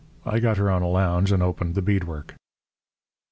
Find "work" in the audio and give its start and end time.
2.05-2.33